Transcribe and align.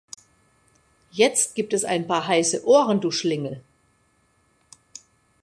Jetzt 1.11 1.53
gibt 1.53 1.73
es 1.73 1.85
ein 1.85 2.07
paar 2.07 2.25
heiße 2.25 2.65
Ohren, 2.65 3.01
du 3.01 3.11
Schlingel! 3.11 3.61